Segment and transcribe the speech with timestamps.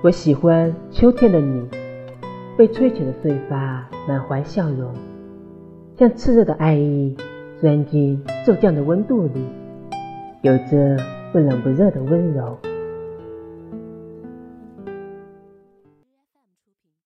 [0.00, 1.68] 我喜欢秋天的你
[2.56, 4.94] 被吹起的碎发满怀笑容
[5.98, 7.16] 像炽热的爱意
[7.60, 9.44] 钻进骤降的温度里
[10.42, 10.96] 有着
[11.32, 12.56] 不冷不热的温柔。